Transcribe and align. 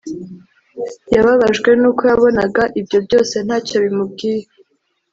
yababajwe 1.13 1.69
nuko 1.79 2.01
yabonaga 2.11 2.63
ibyo 2.79 2.97
byose 3.05 3.35
ntacyo 3.45 3.75
bimubwiye 3.83 4.45